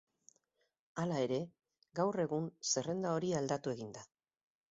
[1.01, 1.37] Hala ere,
[2.01, 4.07] gaur egun zerrenda hori aldatu egin da.